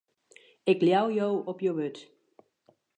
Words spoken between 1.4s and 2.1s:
op jo wurd.